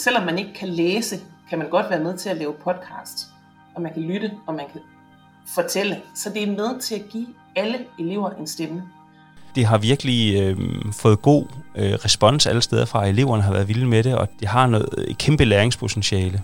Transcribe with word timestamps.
selvom 0.00 0.24
man 0.24 0.38
ikke 0.38 0.54
kan 0.54 0.68
læse, 0.68 1.16
kan 1.50 1.58
man 1.58 1.70
godt 1.70 1.90
være 1.90 2.00
med 2.00 2.16
til 2.16 2.28
at 2.28 2.36
lave 2.36 2.54
podcast. 2.64 3.26
Og 3.74 3.82
man 3.82 3.92
kan 3.92 4.02
lytte, 4.02 4.30
og 4.46 4.54
man 4.54 4.64
kan 4.72 4.80
fortælle. 5.54 6.00
Så 6.14 6.30
det 6.34 6.42
er 6.42 6.46
med 6.46 6.80
til 6.80 6.94
at 6.94 7.02
give 7.10 7.26
alle 7.56 7.78
elever 7.98 8.30
en 8.30 8.46
stemme. 8.46 8.82
Det 9.54 9.64
har 9.66 9.78
virkelig 9.78 10.42
øh, 10.42 10.58
fået 10.92 11.22
god 11.22 11.46
øh, 11.76 11.92
respons 11.92 12.46
alle 12.46 12.62
steder 12.62 12.84
fra. 12.84 13.06
Eleverne 13.06 13.42
har 13.42 13.52
været 13.52 13.68
vilde 13.68 13.86
med 13.86 14.02
det, 14.02 14.16
og 14.16 14.28
det 14.40 14.48
har 14.48 14.66
noget 14.66 14.88
øh, 14.98 15.14
kæmpe 15.14 15.44
læringspotentiale. 15.44 16.42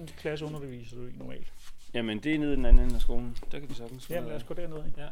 Hvilken 0.00 0.18
klasse 0.20 0.44
underviser 0.44 0.96
du 0.96 1.02
i 1.02 1.10
normalt? 1.18 1.46
Jamen, 1.94 2.18
det 2.18 2.34
er 2.34 2.38
nede 2.38 2.52
i 2.52 2.56
den 2.56 2.64
anden 2.64 2.82
ende 2.82 2.94
af 2.94 3.00
skolen. 3.00 3.36
Der 3.52 3.58
kan 3.58 3.68
vi 3.68 3.74
sagtens 3.74 4.10
Jamen 4.10 4.28
lad 4.28 4.36
os 4.36 4.42
gå 4.42 4.54
derned. 4.54 4.76
Ikke? 4.86 5.00
Ja. 5.00 5.06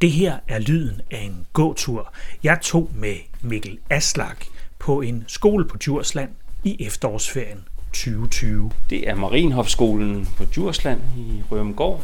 Det 0.00 0.10
her 0.10 0.38
er 0.48 0.58
lyden 0.58 1.00
af 1.10 1.18
en 1.18 1.46
gåtur, 1.52 2.12
jeg 2.42 2.58
tog 2.62 2.90
med 2.94 3.16
Mikkel 3.42 3.78
Aslak 3.90 4.44
på 4.78 5.00
en 5.00 5.24
skole 5.28 5.64
på 5.64 5.76
Djursland 5.76 6.30
i 6.64 6.86
efterårsferien 6.86 7.68
2020. 7.92 8.70
Det 8.90 9.08
er 9.08 9.14
Marienhofskolen 9.14 10.28
på 10.36 10.44
Djursland 10.44 11.00
i 11.16 11.42
Rømgård. 11.50 12.02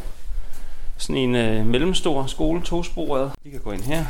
Sådan 0.96 1.16
en 1.16 1.34
øh, 1.34 1.66
mellemstor 1.66 2.26
skole, 2.26 2.62
tosporet. 2.62 3.32
Vi 3.42 3.50
kan 3.50 3.60
gå 3.60 3.72
ind 3.72 3.82
her. 3.82 4.04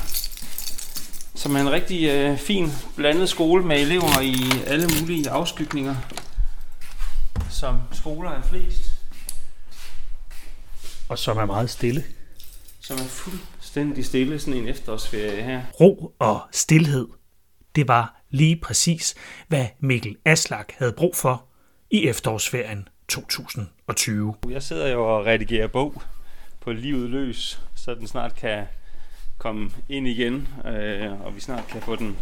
Som 1.34 1.56
er 1.56 1.60
en 1.60 1.72
rigtig 1.72 2.08
øh, 2.08 2.38
fin 2.38 2.68
blandet 2.96 3.28
skole 3.28 3.64
med 3.64 3.80
elever 3.80 4.20
i 4.20 4.34
alle 4.66 4.88
mulige 5.00 5.30
afskygninger. 5.30 5.94
Som 7.60 7.80
skoler 7.92 8.30
er 8.30 8.42
flest. 8.42 8.82
Og 11.08 11.18
som 11.18 11.38
er 11.38 11.46
meget 11.46 11.70
stille. 11.70 12.04
Som 12.80 12.96
er 12.96 13.08
fuldstændig 13.08 14.04
stille, 14.04 14.38
sådan 14.38 14.60
en 14.60 14.68
efterårsferie 14.68 15.42
her. 15.42 15.62
Ro 15.80 16.14
og 16.18 16.40
stillhed. 16.52 17.08
Det 17.76 17.88
var 17.88 18.20
lige 18.30 18.56
præcis, 18.56 19.14
hvad 19.48 19.66
Mikkel 19.80 20.16
Aslak 20.24 20.72
havde 20.78 20.92
brug 20.92 21.16
for 21.16 21.44
i 21.90 22.08
efterårsferien 22.08 22.88
2020. 23.08 24.34
Jeg 24.48 24.62
sidder 24.62 24.88
jo 24.88 25.16
og 25.16 25.26
redigerer 25.26 25.66
bog 25.66 26.02
på 26.60 26.72
livet 26.72 27.10
løs, 27.10 27.62
så 27.74 27.94
den 27.94 28.06
snart 28.06 28.34
kan 28.34 28.64
komme 29.38 29.70
ind 29.88 30.08
igen, 30.08 30.48
øh, 30.66 31.26
og 31.26 31.34
vi 31.34 31.40
snart 31.40 31.66
kan 31.66 31.82
få 31.82 31.96
den 31.96 32.16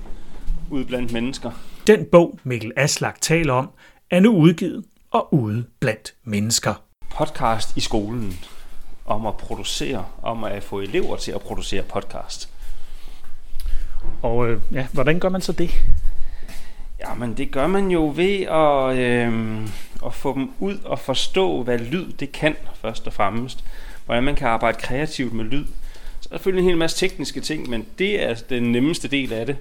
ud 0.70 0.84
blandt 0.84 1.12
mennesker. 1.12 1.50
Den 1.86 2.06
bog, 2.12 2.38
Mikkel 2.44 2.72
Aslak 2.76 3.20
taler 3.20 3.52
om, 3.52 3.70
er 4.10 4.20
nu 4.20 4.36
udgivet 4.36 4.84
og 5.14 5.34
ude 5.34 5.64
blandt 5.80 6.14
mennesker. 6.24 6.74
Podcast 7.10 7.76
i 7.76 7.80
skolen 7.80 8.38
om 9.06 9.26
at 9.26 9.36
producere, 9.36 10.04
om 10.22 10.44
at 10.44 10.62
få 10.62 10.80
elever 10.80 11.16
til 11.16 11.32
at 11.32 11.40
producere 11.40 11.82
podcast. 11.82 12.48
Og 14.22 14.48
øh, 14.48 14.60
ja, 14.72 14.86
hvordan 14.92 15.20
gør 15.20 15.28
man 15.28 15.40
så 15.40 15.52
det? 15.52 15.70
Jamen 17.00 17.36
det 17.36 17.50
gør 17.50 17.66
man 17.66 17.90
jo 17.90 18.12
ved 18.16 18.40
at, 18.40 18.98
øh, 18.98 19.62
at 20.06 20.14
få 20.14 20.34
dem 20.34 20.50
ud 20.58 20.78
og 20.84 20.98
forstå, 20.98 21.62
hvad 21.62 21.78
lyd 21.78 22.12
det 22.12 22.32
kan 22.32 22.56
først 22.74 23.06
og 23.06 23.12
fremmest. 23.12 23.64
Hvordan 24.04 24.24
man 24.24 24.34
kan 24.34 24.48
arbejde 24.48 24.78
kreativt 24.78 25.32
med 25.32 25.44
lyd. 25.44 25.66
Så 26.20 26.28
er 26.28 26.30
der 26.30 26.36
selvfølgelig 26.38 26.62
en 26.62 26.68
hel 26.68 26.78
masse 26.78 27.06
tekniske 27.06 27.40
ting, 27.40 27.70
men 27.70 27.86
det 27.98 28.22
er 28.22 28.34
den 28.34 28.62
nemmeste 28.62 29.08
del 29.08 29.32
af 29.32 29.46
det. 29.46 29.56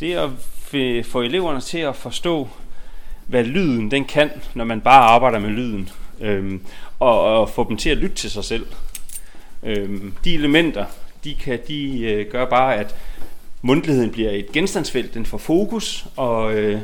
Det 0.00 0.12
er 0.12 0.22
at 0.22 1.06
få 1.06 1.20
eleverne 1.20 1.60
til 1.60 1.78
at 1.78 1.96
forstå, 1.96 2.48
hvad 3.28 3.44
lyden 3.44 3.90
den 3.90 4.04
kan, 4.04 4.30
når 4.54 4.64
man 4.64 4.80
bare 4.80 5.04
arbejder 5.04 5.38
med 5.38 5.50
lyden. 5.50 5.88
Øhm, 6.20 6.60
og, 6.98 7.40
og 7.40 7.50
få 7.50 7.68
dem 7.68 7.76
til 7.76 7.90
at 7.90 7.96
lytte 7.96 8.16
til 8.16 8.30
sig 8.30 8.44
selv. 8.44 8.66
Øhm, 9.62 10.14
de 10.24 10.34
elementer, 10.34 10.84
de, 11.24 11.34
kan, 11.34 11.58
de 11.68 12.00
øh, 12.00 12.30
gør 12.30 12.44
bare, 12.44 12.76
at 12.76 12.94
mundtligheden 13.62 14.10
bliver 14.10 14.30
et 14.30 14.52
genstandsfelt, 14.52 15.14
den 15.14 15.26
får 15.26 15.38
fokus, 15.38 16.06
og, 16.16 16.54
øh, 16.54 16.80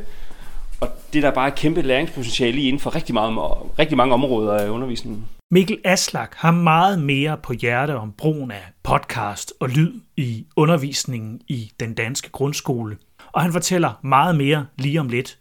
og 0.80 0.88
det 1.12 1.22
der 1.22 1.30
bare 1.30 1.48
et 1.48 1.54
kæmpe 1.54 1.82
læringspotentiale 1.82 2.60
i 2.60 2.68
inden 2.68 2.80
for 2.80 2.94
rigtig, 2.94 3.14
meget, 3.14 3.38
rigtig 3.78 3.96
mange 3.96 4.14
områder 4.14 4.52
af 4.52 4.68
undervisningen. 4.68 5.24
Mikkel 5.50 5.78
Aslak 5.84 6.34
har 6.34 6.50
meget 6.50 7.02
mere 7.02 7.36
på 7.42 7.52
hjerte 7.52 7.96
om 7.96 8.12
brugen 8.12 8.50
af 8.50 8.62
podcast 8.82 9.52
og 9.60 9.68
lyd 9.68 9.92
i 10.16 10.46
undervisningen 10.56 11.40
i 11.48 11.72
den 11.80 11.94
danske 11.94 12.30
grundskole. 12.30 12.96
Og 13.32 13.42
han 13.42 13.52
fortæller 13.52 14.00
meget 14.02 14.36
mere 14.36 14.66
lige 14.78 15.00
om 15.00 15.08
lidt. 15.08 15.38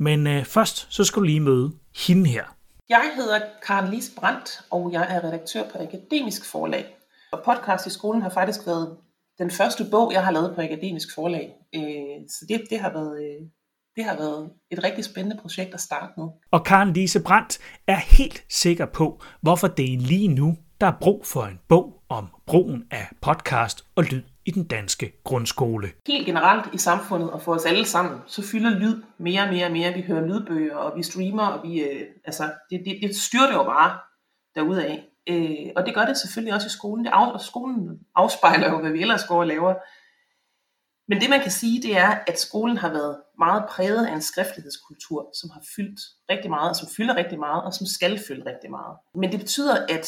Men 0.00 0.26
øh, 0.26 0.44
først 0.44 0.86
så 0.90 1.04
skal 1.04 1.20
du 1.20 1.24
lige 1.24 1.40
møde 1.40 1.72
hende 2.06 2.30
her. 2.30 2.44
Jeg 2.88 3.12
hedder 3.16 3.40
Karen 3.66 3.90
Lis 3.90 4.12
Brandt, 4.16 4.60
og 4.70 4.92
jeg 4.92 5.06
er 5.10 5.24
redaktør 5.24 5.62
på 5.72 5.78
Akademisk 5.78 6.50
Forlag. 6.50 6.84
Og 7.32 7.42
podcast 7.44 7.86
i 7.86 7.90
skolen 7.90 8.22
har 8.22 8.30
faktisk 8.30 8.66
været 8.66 8.96
den 9.38 9.50
første 9.50 9.86
bog, 9.90 10.12
jeg 10.12 10.24
har 10.24 10.30
lavet 10.32 10.54
på 10.54 10.60
Akademisk 10.60 11.14
Forlag. 11.14 11.50
Øh, 11.74 12.28
Så 12.28 12.44
det, 12.48 12.60
det, 12.70 12.80
har 12.80 12.92
været, 12.92 13.22
øh, 13.22 13.46
det 13.96 14.04
har 14.04 14.16
været 14.16 14.50
et 14.70 14.84
rigtig 14.84 15.04
spændende 15.04 15.38
projekt 15.42 15.74
at 15.74 15.80
starte 15.80 16.12
med. 16.16 16.26
Og 16.50 16.64
Karen 16.64 16.92
Lise 16.92 17.20
Brandt 17.22 17.58
er 17.86 17.96
helt 17.96 18.44
sikker 18.48 18.86
på, 18.86 19.22
hvorfor 19.42 19.68
det 19.68 19.94
er 19.94 19.98
lige 19.98 20.28
nu, 20.28 20.56
der 20.80 20.86
er 20.86 20.96
brug 21.00 21.26
for 21.26 21.42
en 21.42 21.60
bog 21.68 22.02
om 22.08 22.26
brugen 22.46 22.84
af 22.90 23.08
podcast 23.22 23.84
og 23.96 24.04
lyd 24.04 24.22
i 24.50 24.52
den 24.52 24.64
danske 24.64 25.12
grundskole. 25.24 25.88
Helt 26.06 26.26
generelt 26.26 26.74
i 26.74 26.78
samfundet 26.78 27.30
og 27.30 27.42
for 27.42 27.54
os 27.54 27.64
alle 27.64 27.84
sammen, 27.84 28.20
så 28.26 28.42
fylder 28.42 28.70
lyd 28.70 29.02
mere 29.18 29.42
og 29.42 29.48
mere 29.48 29.66
og 29.66 29.72
mere. 29.72 29.94
Vi 29.94 30.00
hører 30.00 30.26
lydbøger, 30.26 30.76
og 30.76 30.96
vi 30.96 31.02
streamer, 31.02 31.46
og 31.46 31.68
vi, 31.68 31.80
øh, 31.80 32.06
altså, 32.24 32.52
det, 32.70 32.82
det, 32.84 32.98
det 33.02 33.16
styrter 33.16 33.52
jo 33.52 33.62
bare 33.62 33.98
derudaf. 34.54 34.98
Øh, 35.28 35.66
og 35.76 35.86
det 35.86 35.94
gør 35.94 36.04
det 36.04 36.16
selvfølgelig 36.16 36.54
også 36.54 36.66
i 36.66 36.70
skolen. 36.78 37.04
Det 37.04 37.10
af, 37.14 37.32
og 37.32 37.40
skolen 37.40 37.98
afspejler 38.14 38.70
jo, 38.70 38.80
hvad 38.80 38.90
vi 38.90 39.00
ellers 39.00 39.24
går 39.24 39.40
og 39.40 39.46
laver. 39.46 39.74
Men 41.08 41.20
det 41.20 41.30
man 41.30 41.40
kan 41.40 41.50
sige, 41.50 41.82
det 41.82 41.96
er, 41.96 42.18
at 42.26 42.40
skolen 42.40 42.76
har 42.76 42.92
været 42.92 43.16
meget 43.38 43.64
præget 43.68 44.06
af 44.06 44.12
en 44.12 44.22
skriftlighedskultur, 44.22 45.30
som 45.40 45.50
har 45.50 45.62
fyldt 45.76 46.00
rigtig 46.30 46.50
meget, 46.50 46.70
og 46.70 46.76
som 46.76 46.88
fylder 46.96 47.16
rigtig 47.16 47.38
meget, 47.38 47.62
og 47.62 47.72
som 47.74 47.86
skal 47.86 48.20
fylde 48.28 48.50
rigtig 48.50 48.70
meget. 48.70 48.96
Men 49.14 49.32
det 49.32 49.40
betyder, 49.40 49.86
at, 49.88 50.06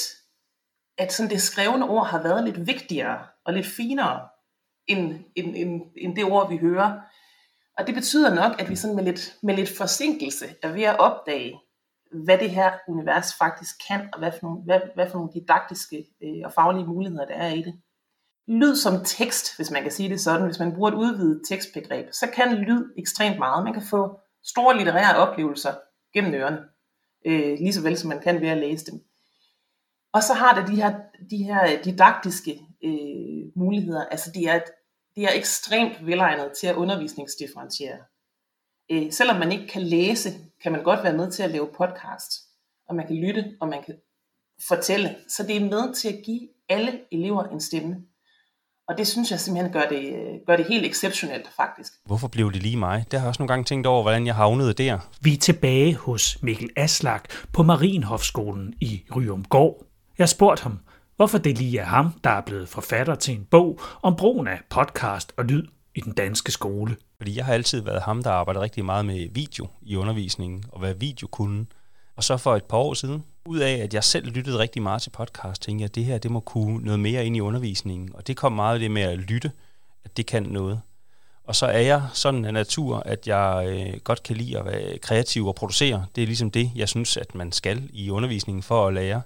at 0.98 1.12
sådan 1.12 1.30
det 1.30 1.42
skrevne 1.42 1.88
ord 1.88 2.06
har 2.06 2.22
været 2.22 2.44
lidt 2.44 2.66
vigtigere 2.66 3.18
og 3.44 3.52
lidt 3.52 3.66
finere, 3.66 4.28
end, 4.86 5.24
end, 5.36 5.56
end, 5.56 5.82
end 5.96 6.16
det 6.16 6.24
ord, 6.24 6.50
vi 6.50 6.56
hører. 6.56 7.00
Og 7.78 7.86
det 7.86 7.94
betyder 7.94 8.34
nok, 8.34 8.60
at 8.60 8.70
vi 8.70 8.76
sådan 8.76 8.96
med 8.96 9.04
lidt, 9.04 9.36
med 9.42 9.54
lidt 9.54 9.76
forsinkelse 9.76 10.46
er 10.62 10.72
ved 10.72 10.82
at 10.82 10.98
opdage, 10.98 11.60
hvad 12.24 12.38
det 12.38 12.50
her 12.50 12.72
univers 12.88 13.34
faktisk 13.38 13.74
kan, 13.88 14.08
og 14.12 14.18
hvad 14.18 14.32
for 14.32 14.46
nogle, 14.46 14.62
hvad, 14.62 14.80
hvad 14.94 15.10
for 15.10 15.18
nogle 15.18 15.32
didaktiske 15.34 16.06
øh, 16.22 16.42
og 16.44 16.52
faglige 16.52 16.86
muligheder 16.86 17.26
der 17.26 17.34
er 17.34 17.54
i 17.54 17.62
det. 17.62 17.80
Lyd 18.48 18.76
som 18.76 19.04
tekst, 19.04 19.56
hvis 19.56 19.70
man 19.70 19.82
kan 19.82 19.92
sige 19.92 20.08
det 20.08 20.20
sådan, 20.20 20.46
hvis 20.46 20.58
man 20.58 20.74
bruger 20.74 20.90
et 20.90 20.94
udvidet 20.94 21.42
tekstbegreb, 21.48 22.06
så 22.12 22.26
kan 22.34 22.54
lyd 22.54 22.84
ekstremt 22.98 23.38
meget. 23.38 23.64
Man 23.64 23.72
kan 23.72 23.82
få 23.90 24.20
store 24.44 24.76
litterære 24.76 25.16
oplevelser 25.16 25.74
gennem 26.14 26.34
ørerne, 26.34 26.58
øh, 27.26 27.58
lige 27.58 27.72
så 27.72 27.82
vel 27.82 27.98
som 27.98 28.08
man 28.08 28.20
kan 28.20 28.40
ved 28.40 28.48
at 28.48 28.58
læse 28.58 28.86
dem. 28.90 29.00
Og 30.12 30.22
så 30.22 30.34
har 30.34 30.60
det 30.60 30.68
de 30.68 30.76
her, 30.76 31.00
de 31.30 31.44
her 31.44 31.82
didaktiske 31.82 32.60
øh, 32.84 33.52
muligheder, 33.56 34.04
altså 34.04 34.30
de 34.34 34.46
er, 34.46 34.60
de 35.16 35.24
er 35.24 35.32
ekstremt 35.34 36.06
velegnet 36.06 36.52
til 36.60 36.66
at 36.66 36.76
undervisningsdifferentiere. 36.76 37.98
Øh, 38.90 39.12
selvom 39.12 39.36
man 39.36 39.52
ikke 39.52 39.66
kan 39.66 39.82
læse, 39.82 40.30
kan 40.62 40.72
man 40.72 40.82
godt 40.82 41.04
være 41.04 41.16
med 41.16 41.30
til 41.30 41.42
at 41.42 41.50
lave 41.50 41.68
podcast, 41.76 42.32
og 42.88 42.94
man 42.94 43.06
kan 43.06 43.16
lytte, 43.16 43.56
og 43.60 43.68
man 43.68 43.82
kan 43.82 43.94
fortælle. 44.68 45.16
Så 45.28 45.42
det 45.42 45.56
er 45.56 45.60
med 45.60 45.94
til 45.94 46.08
at 46.08 46.24
give 46.24 46.48
alle 46.68 47.00
elever 47.12 47.44
en 47.44 47.60
stemme. 47.60 47.96
Og 48.88 48.98
det 48.98 49.06
synes 49.06 49.30
jeg 49.30 49.40
simpelthen 49.40 49.72
gør 49.72 49.88
det, 49.88 50.14
gør 50.46 50.56
det 50.56 50.66
helt 50.66 50.86
exceptionelt, 50.86 51.48
faktisk. 51.56 51.92
Hvorfor 52.04 52.28
blev 52.28 52.52
det 52.52 52.62
lige 52.62 52.76
mig? 52.76 53.04
Det 53.10 53.18
har 53.18 53.26
jeg 53.26 53.28
også 53.28 53.42
nogle 53.42 53.48
gange 53.48 53.64
tænkt 53.64 53.86
over, 53.86 54.02
hvordan 54.02 54.26
jeg 54.26 54.34
havnede 54.34 54.72
der. 54.72 54.98
Vi 55.20 55.32
er 55.32 55.38
tilbage 55.38 55.94
hos 55.96 56.42
Mikkel 56.42 56.70
Aslak 56.76 57.28
på 57.52 57.62
Marienhofskolen 57.62 58.74
i 58.80 59.02
Ryumgård. 59.16 59.86
Jeg 60.18 60.28
spurgte 60.28 60.62
ham, 60.62 60.78
hvorfor 61.16 61.38
det 61.38 61.58
lige 61.58 61.78
er 61.78 61.84
ham, 61.84 62.12
der 62.24 62.30
er 62.30 62.40
blevet 62.40 62.68
forfatter 62.68 63.14
til 63.14 63.34
en 63.34 63.44
bog 63.50 63.80
om 64.02 64.16
brugen 64.16 64.48
af 64.48 64.60
podcast 64.70 65.32
og 65.36 65.44
lyd 65.44 65.66
i 65.94 66.00
den 66.00 66.12
danske 66.12 66.52
skole. 66.52 66.96
Fordi 67.16 67.36
jeg 67.36 67.44
har 67.44 67.54
altid 67.54 67.80
været 67.80 68.02
ham, 68.02 68.22
der 68.22 68.30
arbejder 68.30 68.60
rigtig 68.60 68.84
meget 68.84 69.06
med 69.06 69.28
video 69.32 69.68
i 69.82 69.96
undervisningen, 69.96 70.64
og 70.68 70.78
hvad 70.78 70.94
video 70.94 71.26
kunne. 71.26 71.66
Og 72.16 72.24
så 72.24 72.36
for 72.36 72.56
et 72.56 72.64
par 72.64 72.76
år 72.76 72.94
siden, 72.94 73.24
ud 73.44 73.58
af 73.58 73.72
at 73.72 73.94
jeg 73.94 74.04
selv 74.04 74.26
lyttede 74.26 74.58
rigtig 74.58 74.82
meget 74.82 75.02
til 75.02 75.10
podcast, 75.10 75.62
tænkte 75.62 75.82
jeg, 75.82 75.88
at 75.88 75.94
det 75.94 76.04
her 76.04 76.18
det 76.18 76.30
må 76.30 76.40
kunne 76.40 76.84
noget 76.84 77.00
mere 77.00 77.26
ind 77.26 77.36
i 77.36 77.40
undervisningen. 77.40 78.10
Og 78.14 78.26
det 78.26 78.36
kom 78.36 78.52
meget 78.52 78.74
af 78.74 78.80
det 78.80 78.90
med 78.90 79.02
at 79.02 79.18
lytte, 79.18 79.52
at 80.04 80.16
det 80.16 80.26
kan 80.26 80.42
noget. 80.42 80.80
Og 81.44 81.56
så 81.56 81.66
er 81.66 81.78
jeg 81.78 82.02
sådan 82.12 82.44
en 82.44 82.54
natur, 82.54 83.02
at 83.06 83.28
jeg 83.28 83.66
øh, 83.68 84.00
godt 84.00 84.22
kan 84.22 84.36
lide 84.36 84.58
at 84.58 84.64
være 84.64 84.98
kreativ 84.98 85.46
og 85.46 85.54
producere. 85.54 86.06
Det 86.14 86.22
er 86.22 86.26
ligesom 86.26 86.50
det, 86.50 86.70
jeg 86.74 86.88
synes, 86.88 87.16
at 87.16 87.34
man 87.34 87.52
skal 87.52 87.88
i 87.92 88.10
undervisningen 88.10 88.62
for 88.62 88.86
at 88.86 88.94
lære. 88.94 89.22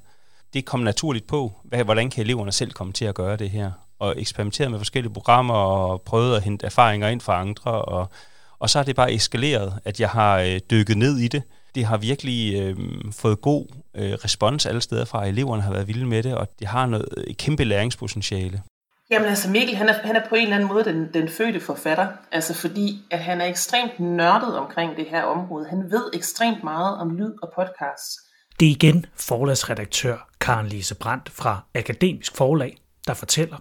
Det 0.54 0.64
kom 0.64 0.80
naturligt 0.80 1.26
på, 1.26 1.52
hvad, 1.64 1.84
hvordan 1.84 2.10
kan 2.10 2.24
eleverne 2.24 2.52
selv 2.52 2.72
komme 2.72 2.92
til 2.92 3.04
at 3.04 3.14
gøre 3.14 3.36
det 3.36 3.50
her. 3.50 3.70
og 3.98 4.14
eksperimentere 4.20 4.70
med 4.70 4.78
forskellige 4.78 5.12
programmer 5.12 5.54
og 5.54 6.02
prøve 6.02 6.36
at 6.36 6.42
hente 6.42 6.66
erfaringer 6.66 7.08
ind 7.08 7.20
fra 7.20 7.40
andre. 7.40 7.72
Og, 7.72 8.10
og 8.58 8.70
så 8.70 8.78
har 8.78 8.84
det 8.84 8.96
bare 8.96 9.12
eskaleret, 9.12 9.80
at 9.84 10.00
jeg 10.00 10.08
har 10.08 10.38
øh, 10.38 10.60
dykket 10.70 10.98
ned 10.98 11.18
i 11.18 11.28
det. 11.28 11.42
Det 11.74 11.84
har 11.84 11.96
virkelig 11.96 12.60
øh, 12.60 12.76
fået 13.12 13.40
god 13.40 13.66
øh, 13.94 14.12
respons 14.12 14.66
alle 14.66 14.80
steder 14.80 15.04
fra. 15.04 15.26
Eleverne 15.26 15.62
har 15.62 15.72
været 15.72 15.88
vilde 15.88 16.06
med 16.06 16.22
det, 16.22 16.34
og 16.34 16.48
det 16.58 16.66
har 16.66 16.86
noget 16.86 17.08
et 17.26 17.36
kæmpe 17.36 17.64
læringspotentiale. 17.64 18.62
Jamen 19.10 19.28
altså 19.28 19.50
Mikkel, 19.50 19.76
han 19.76 19.88
er, 19.88 19.92
han 20.04 20.16
er 20.16 20.28
på 20.28 20.34
en 20.34 20.42
eller 20.42 20.56
anden 20.56 20.68
måde 20.68 20.84
den, 20.84 21.08
den 21.14 21.28
fødte 21.28 21.60
forfatter, 21.60 22.08
altså 22.32 22.54
fordi 22.54 23.02
at 23.10 23.18
han 23.18 23.40
er 23.40 23.46
ekstremt 23.46 24.00
nørdet 24.00 24.58
omkring 24.58 24.96
det 24.96 25.06
her 25.10 25.22
område. 25.22 25.66
Han 25.68 25.90
ved 25.90 26.10
ekstremt 26.14 26.64
meget 26.64 26.98
om 26.98 27.16
lyd 27.16 27.32
og 27.42 27.52
podcasts. 27.56 28.25
Det 28.60 28.66
er 28.66 28.70
igen 28.70 29.06
forlagsredaktør 29.14 30.28
Karen 30.40 30.66
Lise 30.66 30.94
Brandt 30.94 31.30
fra 31.30 31.64
Akademisk 31.74 32.36
Forlag, 32.36 32.76
der 33.06 33.14
fortæller. 33.14 33.58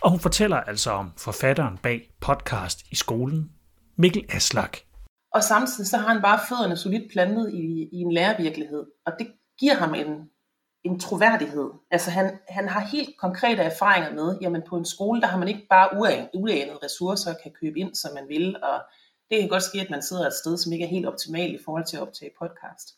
Og 0.00 0.10
hun 0.10 0.20
fortæller 0.20 0.56
altså 0.56 0.90
om 0.90 1.12
forfatteren 1.16 1.78
bag 1.78 2.10
podcast 2.20 2.86
i 2.90 2.96
skolen, 2.96 3.52
Mikkel 3.96 4.24
Aslak. 4.28 4.76
Og 5.34 5.42
samtidig 5.42 5.90
så 5.90 5.96
har 5.96 6.12
han 6.12 6.22
bare 6.22 6.40
fødderne 6.48 6.76
solidt 6.76 7.12
plantet 7.12 7.52
i, 7.54 7.88
i 7.92 8.00
en 8.00 8.12
lærervirkelighed, 8.12 8.86
og 9.06 9.12
det 9.18 9.32
giver 9.58 9.74
ham 9.74 9.94
en, 9.94 10.30
en 10.84 11.00
troværdighed. 11.00 11.70
Altså 11.90 12.10
han, 12.10 12.38
han 12.48 12.68
har 12.68 12.80
helt 12.80 13.18
konkrete 13.18 13.62
erfaringer 13.62 14.12
med, 14.14 14.38
jamen 14.40 14.62
på 14.68 14.76
en 14.76 14.84
skole, 14.84 15.20
der 15.20 15.26
har 15.26 15.38
man 15.38 15.48
ikke 15.48 15.66
bare 15.70 15.88
uanede 16.34 16.78
ressourcer 16.84 17.34
kan 17.42 17.52
købe 17.60 17.78
ind, 17.78 17.94
som 17.94 18.14
man 18.14 18.28
vil, 18.28 18.62
og 18.62 18.80
det 19.30 19.40
kan 19.40 19.48
godt 19.48 19.62
ske, 19.62 19.80
at 19.80 19.90
man 19.90 20.02
sidder 20.02 20.26
et 20.26 20.34
sted, 20.42 20.58
som 20.58 20.72
ikke 20.72 20.84
er 20.84 20.88
helt 20.88 21.06
optimalt 21.06 21.60
i 21.60 21.64
forhold 21.64 21.84
til 21.84 21.96
at 21.96 22.02
optage 22.02 22.30
podcast. 22.38 22.88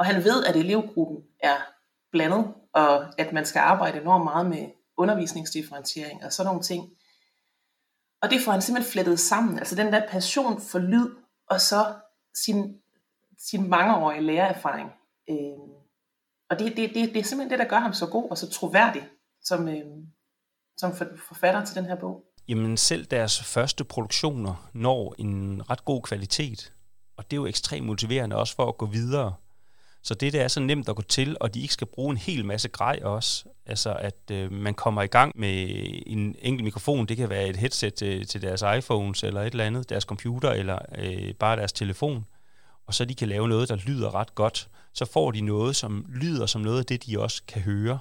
Og 0.00 0.06
han 0.06 0.24
ved, 0.24 0.44
at 0.44 0.56
elevgruppen 0.56 1.18
er 1.40 1.56
blandet, 2.12 2.54
og 2.74 3.20
at 3.20 3.32
man 3.32 3.46
skal 3.46 3.60
arbejde 3.60 4.00
enormt 4.00 4.24
meget 4.24 4.46
med 4.46 4.66
undervisningsdifferentiering 4.96 6.24
og 6.24 6.32
sådan 6.32 6.46
nogle 6.46 6.62
ting. 6.62 6.84
Og 8.22 8.30
det 8.30 8.40
får 8.44 8.52
han 8.52 8.62
simpelthen 8.62 8.92
flettet 8.92 9.20
sammen, 9.20 9.58
altså 9.58 9.74
den 9.74 9.92
der 9.92 10.08
passion 10.08 10.60
for 10.60 10.78
lyd, 10.78 11.10
og 11.50 11.60
så 11.60 11.94
sin, 12.44 12.76
sin 13.38 13.70
mangeårige 13.70 14.22
lærererfaring. 14.22 14.90
Øh, 15.30 15.36
og 16.50 16.58
det, 16.58 16.76
det, 16.76 16.94
det, 16.94 17.14
det 17.14 17.16
er 17.16 17.24
simpelthen 17.24 17.50
det, 17.50 17.58
der 17.58 17.68
gør 17.68 17.78
ham 17.78 17.92
så 17.92 18.06
god 18.06 18.30
og 18.30 18.38
så 18.38 18.50
troværdig 18.50 19.08
som, 19.42 19.68
øh, 19.68 19.84
som 20.76 20.92
forfatter 21.28 21.64
til 21.64 21.76
den 21.76 21.84
her 21.84 21.96
bog. 21.96 22.24
Jamen 22.48 22.76
selv 22.76 23.06
deres 23.06 23.42
første 23.42 23.84
produktioner 23.84 24.70
når 24.72 25.14
en 25.18 25.70
ret 25.70 25.84
god 25.84 26.02
kvalitet, 26.02 26.72
og 27.16 27.24
det 27.24 27.32
er 27.32 27.40
jo 27.40 27.46
ekstremt 27.46 27.86
motiverende 27.86 28.36
også 28.36 28.54
for 28.54 28.66
at 28.68 28.78
gå 28.78 28.86
videre. 28.86 29.34
Så 30.02 30.14
det, 30.14 30.32
det 30.32 30.40
er 30.40 30.48
så 30.48 30.60
nemt 30.60 30.88
at 30.88 30.96
gå 30.96 31.02
til, 31.02 31.36
og 31.40 31.54
de 31.54 31.60
ikke 31.60 31.74
skal 31.74 31.86
bruge 31.86 32.10
en 32.10 32.16
hel 32.16 32.44
masse 32.44 32.68
grej 32.68 33.00
også. 33.02 33.44
Altså 33.66 33.92
at 33.92 34.30
øh, 34.32 34.52
man 34.52 34.74
kommer 34.74 35.02
i 35.02 35.06
gang 35.06 35.32
med 35.36 35.66
en 36.06 36.36
enkelt 36.38 36.64
mikrofon, 36.64 37.06
det 37.06 37.16
kan 37.16 37.30
være 37.30 37.48
et 37.48 37.56
headset 37.56 37.94
til, 37.94 38.26
til 38.26 38.42
deres 38.42 38.64
iPhones 38.78 39.22
eller 39.22 39.40
et 39.40 39.50
eller 39.50 39.64
andet, 39.64 39.88
deres 39.88 40.04
computer 40.04 40.50
eller 40.50 40.78
øh, 40.98 41.34
bare 41.34 41.56
deres 41.56 41.72
telefon, 41.72 42.26
og 42.86 42.94
så 42.94 43.04
de 43.04 43.14
kan 43.14 43.28
lave 43.28 43.48
noget, 43.48 43.68
der 43.68 43.76
lyder 43.76 44.14
ret 44.14 44.34
godt 44.34 44.68
så 44.92 45.04
får 45.04 45.30
de 45.30 45.40
noget, 45.40 45.76
som 45.76 46.06
lyder 46.08 46.46
som 46.46 46.60
noget 46.60 46.78
af 46.78 46.86
det, 46.86 47.06
de 47.06 47.20
også 47.20 47.42
kan 47.48 47.62
høre. 47.62 47.98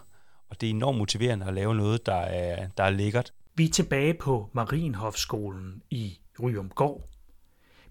Og 0.49 0.61
det 0.61 0.67
er 0.67 0.71
enormt 0.71 0.97
motiverende 0.97 1.45
at 1.45 1.53
lave 1.53 1.75
noget, 1.75 2.05
der 2.05 2.15
er, 2.15 2.67
der 2.77 2.83
er 2.83 2.89
lækkert. 2.89 3.33
Vi 3.55 3.65
er 3.65 3.69
tilbage 3.69 4.13
på 4.13 4.49
Marienhofskolen 4.53 5.81
i 5.89 6.19
Ryumgård. 6.43 7.09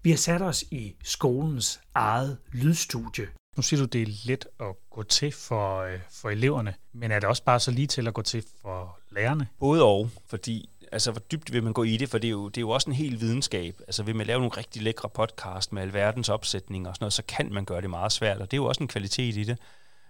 Vi 0.03 0.09
har 0.09 0.17
sat 0.17 0.41
os 0.41 0.63
i 0.71 0.95
skolens 1.03 1.81
eget 1.93 2.37
lydstudie. 2.53 3.27
Nu 3.57 3.63
siger 3.63 3.79
du, 3.79 3.85
det 3.85 4.01
er 4.01 4.07
let 4.25 4.47
at 4.59 4.75
gå 4.89 5.03
til 5.03 5.31
for, 5.31 5.81
øh, 5.81 5.99
for 6.11 6.29
eleverne, 6.29 6.73
men 6.93 7.11
er 7.11 7.19
det 7.19 7.29
også 7.29 7.43
bare 7.43 7.59
så 7.59 7.71
lige 7.71 7.87
til 7.87 8.07
at 8.07 8.13
gå 8.13 8.21
til 8.21 8.43
for 8.61 8.99
lærerne? 9.11 9.47
Både 9.59 9.83
og, 9.83 10.09
fordi 10.27 10.69
altså, 10.91 11.11
hvor 11.11 11.19
dybt 11.19 11.53
vil 11.53 11.63
man 11.63 11.73
gå 11.73 11.83
i 11.83 11.97
det, 11.97 12.09
for 12.09 12.17
det 12.17 12.27
er 12.27 12.31
jo, 12.31 12.47
det 12.49 12.57
er 12.57 12.61
jo 12.61 12.69
også 12.69 12.89
en 12.89 12.95
hel 12.95 13.21
videnskab. 13.21 13.81
Altså, 13.87 14.03
vil 14.03 14.15
man 14.15 14.27
lave 14.27 14.39
nogle 14.39 14.57
rigtig 14.57 14.81
lækre 14.81 15.09
podcast 15.09 15.73
med 15.73 15.81
alverdens 15.81 16.29
opsætning 16.29 16.87
og 16.87 16.95
sådan 16.95 17.03
noget, 17.03 17.13
så 17.13 17.23
kan 17.27 17.53
man 17.53 17.65
gøre 17.65 17.81
det 17.81 17.89
meget 17.89 18.11
svært, 18.11 18.37
og 18.37 18.51
det 18.51 18.57
er 18.57 18.61
jo 18.61 18.65
også 18.65 18.83
en 18.83 18.87
kvalitet 18.87 19.37
i 19.37 19.43
det. 19.43 19.57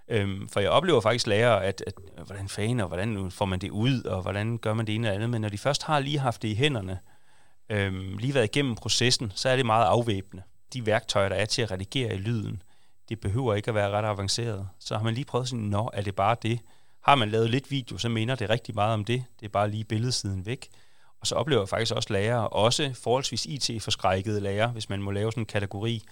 Øhm, 0.08 0.50
for 0.50 0.60
jeg 0.60 0.70
oplever 0.70 1.02
faktisk 1.02 1.28
lærer, 1.28 1.56
at, 1.56 1.84
at 1.88 1.94
hvordan 2.26 2.50
fanden, 2.50 2.80
og 2.80 2.88
hvordan 2.88 3.32
får 3.32 3.46
man 3.46 3.60
det 3.60 3.70
ud, 3.70 4.04
og 4.04 4.22
hvordan 4.22 4.58
gør 4.58 4.74
man 4.74 4.88
det 4.88 4.96
ene 4.96 5.08
eller 5.08 5.16
andet, 5.16 5.30
men 5.30 5.42
når 5.42 5.50
de 5.50 5.58
først 5.58 5.84
har 5.84 6.00
lige 6.00 6.20
haft 6.20 6.42
det 6.42 6.48
i 6.48 6.56
hænderne, 6.56 7.00
øhm, 7.70 8.18
lige 8.18 8.34
været 8.34 8.46
igennem 8.46 8.76
processen, 8.76 9.32
så 9.36 9.50
er 9.50 9.56
det 9.56 9.66
meget 9.66 9.86
afvæbnende. 9.86 10.44
De 10.74 10.86
værktøjer, 10.86 11.30
der 11.30 11.36
er 11.36 11.46
til 11.46 11.62
at 11.62 11.72
redigere 11.72 12.16
i 12.16 12.18
lyden, 12.18 12.62
det 13.10 13.20
behøver 13.20 13.56
ikke 13.56 13.68
at 13.68 13.76
være 13.76 13.90
ret 13.90 14.06
avanceret. 14.06 14.68
Så 14.80 14.98
har 14.98 15.04
man 15.04 15.14
lige 15.14 15.26
prøvet 15.26 15.50
sådan, 15.50 15.66
nå, 15.66 15.90
er 15.94 16.02
det 16.02 16.16
bare 16.16 16.36
det? 16.42 16.60
Har 17.04 17.16
man 17.16 17.30
lavet 17.30 17.50
lidt 17.50 17.72
video, 17.72 17.98
så 17.98 18.10
minder 18.10 18.36
det 18.36 18.50
rigtig 18.50 18.76
meget 18.76 18.94
om 18.94 19.06
det. 19.06 19.24
Det 19.40 19.46
er 19.46 19.50
bare 19.50 19.70
lige 19.70 19.84
billedsiden 19.84 20.46
væk. 20.46 20.70
Og 21.22 21.28
så 21.28 21.36
oplever 21.36 21.62
jeg 21.62 21.70
faktisk 21.70 21.96
også 21.96 22.14
lærere, 22.14 22.48
også 22.48 22.94
forholdsvis 23.04 23.46
IT-forskrækkede 23.46 24.42
lærere, 24.42 24.68
hvis 24.68 24.90
man 24.90 25.02
må 25.02 25.12
lave 25.12 25.32
sådan 25.32 25.42
en 25.42 25.46
kategori, 25.46 26.04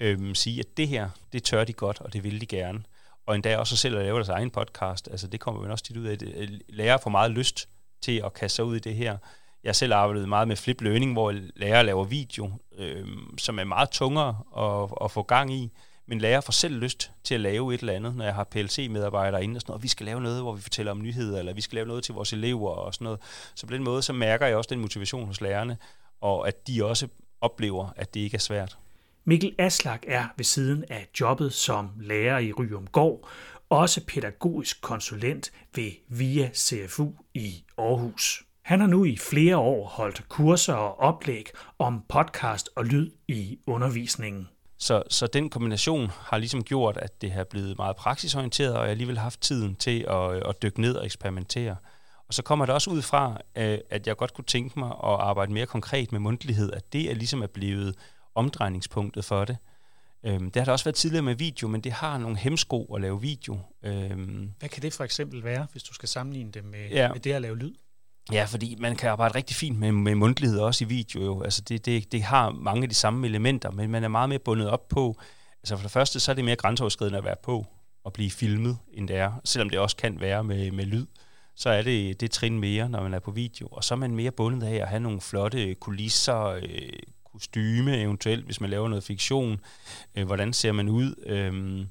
øhm, 0.00 0.34
sige, 0.34 0.60
at 0.60 0.76
det 0.76 0.88
her, 0.88 1.08
det 1.32 1.42
tør 1.42 1.64
de 1.64 1.72
godt, 1.72 2.00
og 2.00 2.12
det 2.12 2.24
vil 2.24 2.40
de 2.40 2.46
gerne. 2.46 2.82
Og 3.26 3.34
endda 3.34 3.58
også 3.58 3.76
selv 3.76 3.96
at 3.96 4.04
lave 4.04 4.16
deres 4.16 4.28
egen 4.28 4.50
podcast. 4.50 5.08
Altså 5.10 5.26
det 5.26 5.40
kommer 5.40 5.62
man 5.62 5.70
også 5.70 5.84
tit 5.84 5.96
ud 5.96 6.04
af. 6.04 6.16
Øh, 6.22 6.48
lærere 6.68 6.98
får 7.02 7.10
meget 7.10 7.30
lyst 7.30 7.68
til 8.02 8.22
at 8.24 8.34
kaste 8.34 8.56
sig 8.56 8.64
ud 8.64 8.76
i 8.76 8.78
det 8.78 8.94
her. 8.94 9.16
Jeg 9.64 9.76
selv 9.76 9.92
arbejdet 9.94 10.28
meget 10.28 10.48
med 10.48 10.56
flip 10.56 10.80
learning, 10.80 11.12
hvor 11.12 11.34
lærere 11.56 11.84
laver 11.84 12.04
video, 12.04 12.50
øhm, 12.78 13.38
som 13.38 13.58
er 13.58 13.64
meget 13.64 13.90
tungere 13.90 14.38
at, 14.58 14.90
at 15.04 15.10
få 15.10 15.22
gang 15.22 15.54
i 15.54 15.70
min 16.06 16.18
lærer 16.18 16.40
får 16.40 16.52
selv 16.52 16.74
lyst 16.74 17.12
til 17.24 17.34
at 17.34 17.40
lave 17.40 17.74
et 17.74 17.80
eller 17.80 17.92
andet, 17.92 18.16
når 18.16 18.24
jeg 18.24 18.34
har 18.34 18.44
PLC-medarbejdere 18.44 19.44
inde 19.44 19.56
og 19.56 19.60
sådan 19.60 19.70
noget, 19.70 19.78
og 19.78 19.82
vi 19.82 19.88
skal 19.88 20.06
lave 20.06 20.20
noget, 20.20 20.42
hvor 20.42 20.54
vi 20.54 20.62
fortæller 20.62 20.92
om 20.92 21.02
nyheder, 21.02 21.38
eller 21.38 21.52
vi 21.52 21.60
skal 21.60 21.76
lave 21.76 21.86
noget 21.86 22.04
til 22.04 22.14
vores 22.14 22.32
elever 22.32 22.70
og 22.70 22.94
sådan 22.94 23.04
noget. 23.04 23.20
Så 23.54 23.66
på 23.66 23.74
den 23.74 23.82
måde, 23.82 24.02
så 24.02 24.12
mærker 24.12 24.46
jeg 24.46 24.56
også 24.56 24.68
den 24.70 24.80
motivation 24.80 25.26
hos 25.26 25.40
lærerne, 25.40 25.76
og 26.20 26.48
at 26.48 26.66
de 26.66 26.84
også 26.84 27.08
oplever, 27.40 27.88
at 27.96 28.14
det 28.14 28.20
ikke 28.20 28.34
er 28.34 28.38
svært. 28.38 28.78
Mikkel 29.24 29.54
Aslak 29.58 30.02
er 30.06 30.24
ved 30.36 30.44
siden 30.44 30.84
af 30.90 31.08
jobbet 31.20 31.52
som 31.52 31.90
lærer 32.00 32.38
i 32.38 32.52
Ryumgård, 32.52 33.28
også 33.68 34.06
pædagogisk 34.06 34.82
konsulent 34.82 35.52
ved 35.74 35.90
VIA 36.08 36.50
CFU 36.54 37.12
i 37.34 37.64
Aarhus. 37.78 38.44
Han 38.62 38.80
har 38.80 38.86
nu 38.86 39.04
i 39.04 39.16
flere 39.16 39.56
år 39.56 39.86
holdt 39.86 40.28
kurser 40.28 40.74
og 40.74 41.00
oplæg 41.00 41.46
om 41.78 42.02
podcast 42.08 42.70
og 42.76 42.84
lyd 42.84 43.10
i 43.28 43.58
undervisningen. 43.66 44.48
Så, 44.82 45.02
så 45.08 45.26
den 45.26 45.50
kombination 45.50 46.10
har 46.20 46.38
ligesom 46.38 46.64
gjort, 46.64 46.96
at 46.96 47.20
det 47.20 47.32
har 47.32 47.44
blevet 47.44 47.78
meget 47.78 47.96
praksisorienteret, 47.96 48.72
og 48.72 48.78
jeg 48.78 48.86
har 48.86 48.90
alligevel 48.90 49.18
haft 49.18 49.40
tiden 49.40 49.74
til 49.74 50.06
at, 50.08 50.48
at 50.48 50.62
dykke 50.62 50.80
ned 50.80 50.94
og 50.94 51.04
eksperimentere. 51.04 51.76
Og 52.28 52.34
så 52.34 52.42
kommer 52.42 52.66
det 52.66 52.74
også 52.74 52.90
ud 52.90 53.02
fra, 53.02 53.40
øh, 53.56 53.78
at 53.90 54.06
jeg 54.06 54.16
godt 54.16 54.34
kunne 54.34 54.44
tænke 54.44 54.78
mig 54.78 54.88
at 54.88 55.20
arbejde 55.20 55.52
mere 55.52 55.66
konkret 55.66 56.12
med 56.12 56.20
mundtlighed, 56.20 56.72
at 56.72 56.92
det 56.92 57.10
er 57.10 57.14
ligesom 57.14 57.42
er 57.42 57.46
blevet 57.46 57.94
omdrejningspunktet 58.34 59.24
for 59.24 59.44
det. 59.44 59.56
Øhm, 60.24 60.50
det 60.50 60.60
har 60.60 60.64
der 60.64 60.72
også 60.72 60.84
været 60.84 60.94
tidligere 60.94 61.22
med 61.22 61.34
video, 61.34 61.68
men 61.68 61.80
det 61.80 61.92
har 61.92 62.18
nogle 62.18 62.36
hemsko 62.36 62.94
at 62.94 63.00
lave 63.00 63.20
video. 63.20 63.58
Øhm, 63.82 64.52
Hvad 64.58 64.68
kan 64.68 64.82
det 64.82 64.92
for 64.92 65.04
eksempel 65.04 65.44
være, 65.44 65.66
hvis 65.72 65.82
du 65.82 65.94
skal 65.94 66.08
sammenligne 66.08 66.52
det 66.52 66.64
med, 66.64 66.88
ja. 66.90 67.12
med 67.12 67.20
det 67.20 67.32
at 67.32 67.42
lave 67.42 67.58
lyd? 67.58 67.74
Ja, 68.32 68.44
fordi 68.44 68.76
man 68.78 68.96
kan 68.96 69.10
arbejde 69.10 69.34
rigtig 69.34 69.56
fint 69.56 69.78
med, 69.78 69.92
med 69.92 70.14
mundtlighed 70.14 70.58
også 70.58 70.84
i 70.84 70.88
video. 70.88 71.24
Jo. 71.24 71.42
Altså 71.42 71.62
det, 71.62 71.86
det, 71.86 72.12
det 72.12 72.22
har 72.22 72.50
mange 72.50 72.82
af 72.82 72.88
de 72.88 72.94
samme 72.94 73.26
elementer, 73.26 73.70
men 73.70 73.90
man 73.90 74.04
er 74.04 74.08
meget 74.08 74.28
mere 74.28 74.38
bundet 74.38 74.70
op 74.70 74.88
på. 74.88 75.16
Altså 75.62 75.76
for 75.76 75.82
det 75.82 75.90
første, 75.90 76.20
så 76.20 76.30
er 76.30 76.34
det 76.34 76.44
mere 76.44 76.56
grænseoverskridende 76.56 77.18
at 77.18 77.24
være 77.24 77.36
på 77.42 77.66
og 78.04 78.12
blive 78.12 78.30
filmet, 78.30 78.78
end 78.92 79.08
det 79.08 79.16
er. 79.16 79.32
Selvom 79.44 79.70
det 79.70 79.78
også 79.78 79.96
kan 79.96 80.20
være 80.20 80.44
med, 80.44 80.70
med 80.70 80.84
lyd, 80.84 81.06
så 81.56 81.70
er 81.70 81.82
det 81.82 82.20
det 82.20 82.30
trin 82.30 82.58
mere, 82.58 82.88
når 82.88 83.02
man 83.02 83.14
er 83.14 83.18
på 83.18 83.30
video. 83.30 83.68
Og 83.70 83.84
så 83.84 83.94
er 83.94 83.98
man 83.98 84.14
mere 84.14 84.30
bundet 84.30 84.66
af 84.66 84.74
at 84.74 84.88
have 84.88 85.00
nogle 85.00 85.20
flotte 85.20 85.74
kulisser, 85.74 86.44
øh, 86.44 86.62
kostyme 87.32 88.00
eventuelt, 88.00 88.44
hvis 88.44 88.60
man 88.60 88.70
laver 88.70 88.88
noget 88.88 89.04
fiktion. 89.04 89.60
Øh, 90.14 90.26
hvordan 90.26 90.52
ser 90.52 90.72
man 90.72 90.88
ud? 90.88 91.14
Øh, 91.26 91.86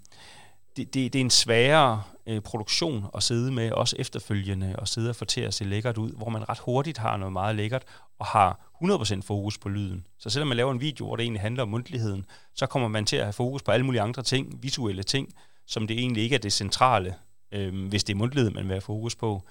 det, 0.78 0.94
det, 0.94 1.14
det 1.14 1.20
er 1.20 1.24
en 1.24 1.30
sværere 1.30 2.04
øh, 2.32 2.42
produktion 2.42 3.06
at 3.16 3.24
sidde 3.24 3.52
med, 3.52 3.72
også 3.72 3.96
efterfølgende, 4.00 4.76
og 4.78 4.88
sidde 4.88 5.10
og 5.10 5.16
få 5.16 5.26
til 5.26 5.42
at 5.42 5.54
se 5.54 5.64
lækkert 5.64 5.98
ud, 5.98 6.12
hvor 6.12 6.30
man 6.30 6.50
ret 6.50 6.60
hurtigt 6.60 6.98
har 6.98 7.18
noget 7.18 7.34
meget 7.34 7.56
lækkert, 7.56 7.84
og 8.20 8.26
har 8.26 8.72
100% 8.84 9.22
fokus 9.22 9.58
på 9.58 9.70
lyden. 9.70 10.08
Så 10.18 10.30
selvom 10.30 10.48
man 10.48 10.58
laver 10.58 10.72
en 10.72 10.82
video, 10.82 11.06
hvor 11.06 11.16
det 11.16 11.24
egentlig 11.24 11.42
handler 11.42 11.64
om 11.64 11.70
mundtligheden, 11.70 12.26
så 12.56 12.66
kommer 12.66 12.88
man 12.88 13.06
til 13.06 13.16
at 13.16 13.24
have 13.24 13.34
fokus 13.34 13.64
på 13.64 13.72
alle 13.72 13.86
mulige 13.86 14.02
andre 14.02 14.24
ting, 14.24 14.64
visuelle 14.64 15.04
ting, 15.04 15.34
som 15.68 15.88
det 15.88 16.00
egentlig 16.00 16.24
ikke 16.24 16.36
er 16.36 16.40
det 16.40 16.54
centrale, 16.54 17.16
øh, 17.52 17.88
hvis 17.88 18.04
det 18.04 18.14
er 18.14 18.18
mundtlighed, 18.18 18.52
man 18.52 18.64
vil 18.64 18.74
have 18.74 18.82
fokus 18.82 19.16
på. 19.16 19.44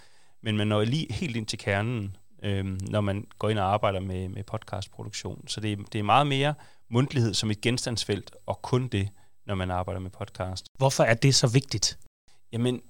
Men 0.43 0.57
man 0.57 0.67
når 0.67 0.85
lige 0.85 1.13
helt 1.13 1.37
ind 1.37 1.47
til 1.47 1.59
kernen, 1.59 2.17
øh, 2.43 2.65
når 2.65 3.01
man 3.01 3.27
går 3.39 3.49
ind 3.49 3.59
og 3.59 3.73
arbejder 3.73 4.01
med, 4.01 4.29
med 4.29 4.45
podcastproduktion. 4.45 5.49
Så 5.49 5.61
det, 5.61 5.79
det 5.93 5.99
er 5.99 6.03
meget 6.03 6.27
mere 6.27 6.55
mundtlighed 6.91 7.35
som 7.35 7.51
et 7.51 7.61
genstandsfelt, 7.61 8.31
og 8.47 8.63
kun 8.63 8.89
det 8.89 9.09
når 9.47 9.55
man 9.55 9.71
arbejder 9.71 10.01
med 10.01 10.11
podcast. 10.11 10.67
Hvorfor 10.79 11.05
er 11.05 11.15
det 11.15 11.35
så 11.35 11.47
vigtigt? 11.47 11.99
Jamen, 12.53 12.81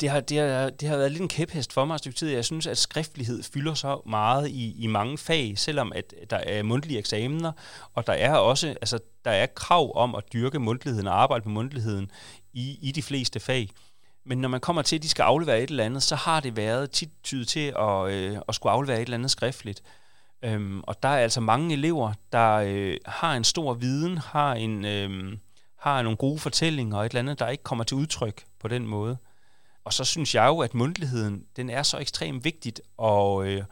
det 0.00 0.10
har, 0.10 0.20
det, 0.20 0.38
har, 0.38 0.70
det 0.70 0.88
har 0.88 0.96
været 0.96 1.12
lidt 1.12 1.22
en 1.22 1.28
kæphest 1.28 1.72
for 1.72 1.84
mig 1.84 1.94
et 1.94 2.00
stykke 2.00 2.18
tid. 2.18 2.28
Jeg 2.28 2.44
synes, 2.44 2.66
at 2.66 2.78
skriftlighed 2.78 3.42
fylder 3.42 3.74
så 3.74 4.00
meget 4.06 4.48
i, 4.48 4.84
i 4.84 4.86
mange 4.86 5.18
fag, 5.18 5.58
selvom 5.58 5.92
at 5.94 6.14
der 6.30 6.36
er 6.36 6.62
mundtlige 6.62 6.98
eksamener, 6.98 7.52
og 7.94 8.06
der 8.06 8.12
er 8.12 8.34
også 8.34 8.68
altså, 8.68 8.98
der 9.24 9.30
er 9.30 9.46
krav 9.46 9.96
om 9.96 10.14
at 10.14 10.24
dyrke 10.32 10.58
mundtligheden 10.58 11.06
og 11.06 11.22
arbejde 11.22 11.48
med 11.48 11.54
mundtligheden 11.54 12.10
i, 12.52 12.78
i 12.82 12.92
de 12.92 13.02
fleste 13.02 13.40
fag. 13.40 13.70
Men 14.24 14.38
når 14.38 14.48
man 14.48 14.60
kommer 14.60 14.82
til, 14.82 14.96
at 14.96 15.02
de 15.02 15.08
skal 15.08 15.22
aflevere 15.22 15.62
et 15.62 15.70
eller 15.70 15.84
andet, 15.84 16.02
så 16.02 16.14
har 16.14 16.40
det 16.40 16.56
været 16.56 16.90
tit 16.90 17.10
tydet 17.24 17.48
til 17.48 17.74
at, 17.78 18.10
øh, 18.10 18.38
at 18.48 18.54
skulle 18.54 18.72
aflevere 18.72 18.96
et 18.96 19.02
eller 19.02 19.16
andet 19.16 19.30
skriftligt. 19.30 19.82
Øhm, 20.44 20.80
og 20.80 21.02
der 21.02 21.08
er 21.08 21.18
altså 21.18 21.40
mange 21.40 21.72
elever, 21.72 22.12
der 22.32 22.52
øh, 22.52 22.96
har 23.06 23.34
en 23.34 23.44
stor 23.44 23.74
viden, 23.74 24.18
har 24.18 24.54
en 24.54 24.84
øh, 24.84 25.38
har 25.86 26.02
nogle 26.02 26.16
gode 26.16 26.38
fortællinger 26.38 26.96
og 26.96 27.06
et 27.06 27.10
eller 27.10 27.20
andet, 27.20 27.38
der 27.38 27.48
ikke 27.48 27.64
kommer 27.64 27.84
til 27.84 27.96
udtryk 27.96 28.44
på 28.60 28.68
den 28.68 28.86
måde. 28.86 29.16
Og 29.84 29.92
så 29.92 30.04
synes 30.04 30.34
jeg 30.34 30.46
jo, 30.46 30.58
at 30.58 30.74
mundtligheden, 30.74 31.44
den 31.56 31.70
er 31.70 31.82
så 31.82 31.98
ekstremt 31.98 32.44
vigtigt 32.44 32.80
at, 33.02 33.46
øh, 33.46 33.62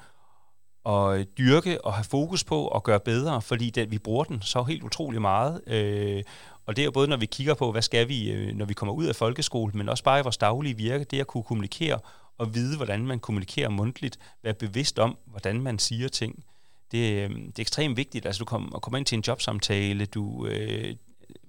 at 0.87 1.27
dyrke 1.39 1.85
og 1.85 1.95
have 1.95 2.05
fokus 2.05 2.45
på 2.45 2.67
og 2.67 2.83
gøre 2.83 3.01
bedre, 3.01 3.43
fordi 3.43 3.71
den, 3.71 3.91
vi 3.91 3.99
bruger 3.99 4.25
den 4.25 4.43
så 4.43 4.63
helt 4.63 4.83
utrolig 4.83 5.21
meget. 5.21 5.61
Øh, 5.67 6.23
og 6.67 6.77
det 6.77 6.83
er 6.83 6.85
jo 6.85 6.91
både, 6.91 7.09
når 7.09 7.17
vi 7.17 7.27
kigger 7.27 7.55
på, 7.55 7.73
hvad 7.73 7.83
skal 7.83 8.09
vi, 8.09 8.33
øh, 8.33 8.55
når 8.55 8.67
vi 8.67 8.75
kommer 8.75 8.95
ud 8.95 9.05
af 9.05 9.17
folkeskolen, 9.17 9.79
men 9.79 9.89
også 9.89 10.05
bare 10.05 10.21
i 10.21 10.23
vores 10.23 10.37
daglige 10.37 10.77
virke, 10.77 11.05
det 11.05 11.21
at 11.21 11.27
kunne 11.27 11.45
kommunikere 11.45 11.99
og 12.39 12.55
vide, 12.55 12.77
hvordan 12.77 13.07
man 13.07 13.19
kommunikerer 13.19 13.69
mundtligt, 13.69 14.19
være 14.43 14.55
bevidst 14.55 14.99
om, 14.99 15.19
hvordan 15.27 15.61
man 15.61 15.79
siger 15.79 16.09
ting. 16.09 16.45
Det, 16.93 17.13
øh, 17.13 17.31
det 17.31 17.59
er 17.59 17.61
ekstremt 17.61 17.97
vigtigt. 17.97 18.27
Altså, 18.27 18.39
du 18.39 18.45
kommer, 18.45 18.79
kommer 18.79 18.99
ind 18.99 19.07
til 19.07 19.17
en 19.17 19.25
jobsamtale, 19.27 20.07
du, 20.07 20.47
øh, 20.47 20.95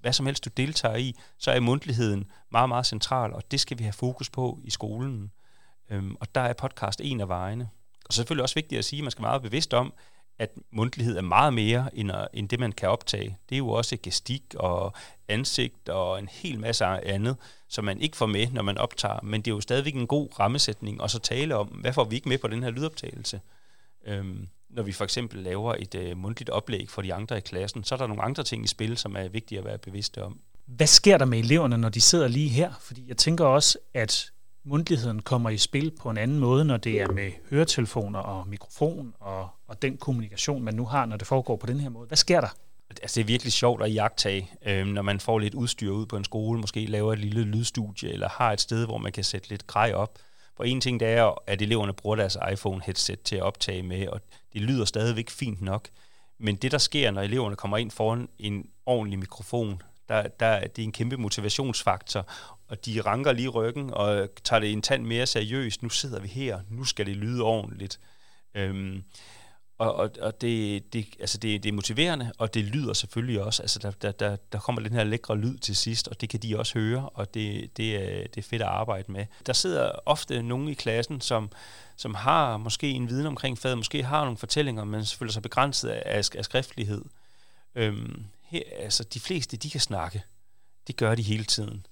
hvad 0.01 0.13
som 0.13 0.25
helst 0.25 0.45
du 0.45 0.49
deltager 0.57 0.95
i, 0.95 1.15
så 1.37 1.51
er 1.51 1.59
mundtligheden 1.59 2.31
meget, 2.51 2.69
meget 2.69 2.85
central, 2.85 3.33
og 3.33 3.51
det 3.51 3.59
skal 3.59 3.79
vi 3.79 3.83
have 3.83 3.93
fokus 3.93 4.29
på 4.29 4.59
i 4.63 4.69
skolen. 4.69 5.31
Øhm, 5.89 6.15
og 6.19 6.35
der 6.35 6.41
er 6.41 6.53
podcast 6.53 7.01
en 7.03 7.21
af 7.21 7.27
vejene. 7.27 7.69
Og 8.05 8.13
så 8.13 8.21
er 8.21 8.23
selvfølgelig 8.23 8.43
også 8.43 8.55
vigtigt 8.55 8.79
at 8.79 8.85
sige, 8.85 8.99
at 8.99 9.03
man 9.03 9.11
skal 9.11 9.23
være 9.23 9.31
meget 9.31 9.41
bevidst 9.41 9.73
om, 9.73 9.93
at 10.39 10.49
mundtlighed 10.71 11.17
er 11.17 11.21
meget 11.21 11.53
mere 11.53 11.89
end, 11.93 12.11
øh, 12.11 12.25
end 12.33 12.49
det, 12.49 12.59
man 12.59 12.71
kan 12.71 12.89
optage. 12.89 13.37
Det 13.49 13.55
er 13.55 13.57
jo 13.57 13.69
også 13.69 13.97
gestik 14.03 14.43
og 14.55 14.93
ansigt 15.27 15.89
og 15.89 16.19
en 16.19 16.29
hel 16.31 16.59
masse 16.59 16.85
andet, 16.85 17.37
som 17.69 17.85
man 17.85 18.01
ikke 18.01 18.17
får 18.17 18.25
med, 18.25 18.47
når 18.47 18.61
man 18.61 18.77
optager. 18.77 19.19
Men 19.23 19.41
det 19.41 19.51
er 19.51 19.55
jo 19.55 19.61
stadigvæk 19.61 19.95
en 19.95 20.07
god 20.07 20.39
rammesætning, 20.39 21.01
og 21.01 21.09
så 21.09 21.19
tale 21.19 21.55
om, 21.55 21.67
hvad 21.67 21.93
får 21.93 22.03
vi 22.03 22.15
ikke 22.15 22.29
med 22.29 22.37
på 22.37 22.47
den 22.47 22.63
her 22.63 22.69
lydoptagelse? 22.69 23.41
Øhm, 24.05 24.47
når 24.75 24.83
vi 24.83 24.91
for 24.91 25.03
eksempel 25.03 25.43
laver 25.43 25.75
et 25.79 25.95
øh, 25.95 26.17
mundtligt 26.17 26.49
oplæg 26.49 26.89
for 26.89 27.01
de 27.01 27.13
andre 27.13 27.37
i 27.37 27.41
klassen, 27.41 27.83
så 27.83 27.95
er 27.95 27.99
der 27.99 28.07
nogle 28.07 28.23
andre 28.23 28.43
ting 28.43 28.63
i 28.63 28.67
spil, 28.67 28.97
som 28.97 29.15
er 29.15 29.27
vigtige 29.27 29.59
at 29.59 29.65
være 29.65 29.77
bevidste 29.77 30.23
om. 30.23 30.39
Hvad 30.65 30.87
sker 30.87 31.17
der 31.17 31.25
med 31.25 31.39
eleverne, 31.39 31.77
når 31.77 31.89
de 31.89 32.01
sidder 32.01 32.27
lige 32.27 32.49
her? 32.49 32.73
Fordi 32.81 33.05
jeg 33.07 33.17
tænker 33.17 33.45
også, 33.45 33.77
at 33.93 34.31
mundtligheden 34.63 35.21
kommer 35.21 35.49
i 35.49 35.57
spil 35.57 35.91
på 36.01 36.09
en 36.09 36.17
anden 36.17 36.39
måde, 36.39 36.65
når 36.65 36.77
det 36.77 37.01
er 37.01 37.11
med 37.11 37.31
høretelefoner 37.49 38.19
og 38.19 38.47
mikrofon 38.47 39.13
og, 39.19 39.49
og 39.67 39.81
den 39.81 39.97
kommunikation, 39.97 40.63
man 40.63 40.73
nu 40.73 40.85
har, 40.85 41.05
når 41.05 41.17
det 41.17 41.27
foregår 41.27 41.55
på 41.55 41.67
den 41.67 41.79
her 41.79 41.89
måde. 41.89 42.07
Hvad 42.07 42.17
sker 42.17 42.41
der? 42.41 42.47
Altså, 43.01 43.15
det 43.15 43.21
er 43.23 43.27
virkelig 43.27 43.53
sjovt 43.53 43.83
at 43.83 43.93
jagtage, 43.93 44.51
øh, 44.65 44.85
når 44.85 45.01
man 45.01 45.19
får 45.19 45.39
lidt 45.39 45.53
udstyr 45.53 45.91
ud 45.91 46.05
på 46.05 46.17
en 46.17 46.23
skole, 46.23 46.59
måske 46.59 46.85
laver 46.85 47.13
et 47.13 47.19
lille 47.19 47.43
lydstudie, 47.43 48.09
eller 48.09 48.29
har 48.29 48.53
et 48.53 48.61
sted, 48.61 48.85
hvor 48.85 48.97
man 48.97 49.11
kan 49.11 49.23
sætte 49.23 49.49
lidt 49.49 49.67
grej 49.67 49.93
op. 49.93 50.19
For 50.57 50.63
en 50.63 50.81
ting, 50.81 50.99
det 50.99 51.07
er, 51.07 51.41
at 51.47 51.61
eleverne 51.61 51.93
bruger 51.93 52.15
deres 52.15 52.37
iPhone-headset 52.51 53.21
til 53.23 53.35
at 53.35 53.41
optage 53.41 53.83
med, 53.83 54.07
og 54.07 54.21
det 54.53 54.61
lyder 54.61 54.85
stadigvæk 54.85 55.29
fint 55.29 55.61
nok. 55.61 55.89
Men 56.37 56.55
det, 56.55 56.71
der 56.71 56.77
sker, 56.77 57.11
når 57.11 57.21
eleverne 57.21 57.55
kommer 57.55 57.77
ind 57.77 57.91
foran 57.91 58.29
en 58.39 58.69
ordentlig 58.85 59.19
mikrofon, 59.19 59.81
der, 60.09 60.27
der, 60.27 60.59
det 60.59 60.79
er 60.79 60.83
en 60.83 60.91
kæmpe 60.91 61.17
motivationsfaktor, 61.17 62.27
og 62.67 62.85
de 62.85 63.01
ranker 63.01 63.31
lige 63.31 63.49
ryggen 63.49 63.93
og 63.93 64.29
tager 64.43 64.59
det 64.59 64.71
en 64.71 64.81
tand 64.81 65.05
mere 65.05 65.25
seriøst. 65.25 65.83
Nu 65.83 65.89
sidder 65.89 66.19
vi 66.19 66.27
her, 66.27 66.59
nu 66.69 66.83
skal 66.83 67.05
det 67.05 67.15
lyde 67.15 67.43
ordentligt. 67.43 67.99
Øhm, 68.55 69.03
og, 69.77 69.95
og, 69.95 70.11
og 70.21 70.41
det, 70.41 70.93
det, 70.93 71.07
altså 71.19 71.37
det, 71.37 71.63
det 71.63 71.69
er 71.69 71.73
motiverende, 71.73 72.31
og 72.37 72.53
det 72.53 72.63
lyder 72.63 72.93
selvfølgelig 72.93 73.43
også. 73.43 73.61
Altså 73.61 73.79
der, 73.79 73.91
der, 73.91 74.11
der, 74.11 74.35
der 74.51 74.59
kommer 74.59 74.81
den 74.81 74.91
her 74.91 75.03
lækre 75.03 75.37
lyd 75.37 75.57
til 75.57 75.75
sidst, 75.75 76.07
og 76.07 76.21
det 76.21 76.29
kan 76.29 76.39
de 76.39 76.59
også 76.59 76.79
høre, 76.79 77.09
og 77.09 77.33
det, 77.33 77.77
det, 77.77 77.95
er, 77.95 78.27
det 78.27 78.37
er 78.37 78.41
fedt 78.41 78.61
at 78.61 78.67
arbejde 78.67 79.11
med. 79.11 79.25
Der 79.45 79.53
sidder 79.53 79.91
ofte 80.05 80.43
nogen 80.43 80.67
i 80.67 80.73
klassen, 80.73 81.21
som, 81.21 81.51
som 81.95 82.15
har 82.15 82.57
måske 82.57 82.89
en 82.89 83.09
viden 83.09 83.25
omkring 83.25 83.57
faget, 83.57 83.77
måske 83.77 84.03
har 84.03 84.23
nogle 84.23 84.37
fortællinger, 84.37 84.83
men 84.83 85.05
føler 85.05 85.31
sig 85.31 85.41
begrænset 85.41 85.89
af, 85.89 86.23
af 86.35 86.45
skriftlighed. 86.45 87.01
Øhm, 87.75 88.25
her, 88.41 88.61
altså 88.79 89.03
de 89.03 89.19
fleste, 89.19 89.57
de 89.57 89.69
kan 89.69 89.81
snakke. 89.81 90.23
Det 90.87 90.95
gør 90.95 91.15
de 91.15 91.21
hele 91.21 91.43
tiden. 91.43 91.85